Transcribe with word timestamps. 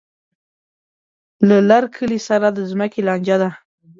له 1.47 1.57
لر 1.69 1.83
کلي 1.95 2.19
سره 2.29 2.47
د 2.51 2.59
ځمکې 2.71 2.99
لانجه 3.07 3.35
ده. 3.41 3.49